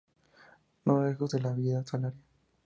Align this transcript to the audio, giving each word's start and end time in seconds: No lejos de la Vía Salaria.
No 0.83 1.03
lejos 1.05 1.29
de 1.29 1.41
la 1.41 1.53
Vía 1.53 1.83
Salaria. 1.85 2.19